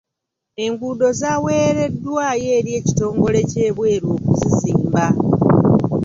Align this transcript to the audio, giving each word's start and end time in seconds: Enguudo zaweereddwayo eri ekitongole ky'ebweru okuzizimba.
Enguudo 0.65 1.05
zaweereddwayo 1.19 2.47
eri 2.59 2.71
ekitongole 2.79 3.39
ky'ebweru 3.51 4.07
okuzizimba. 4.31 5.05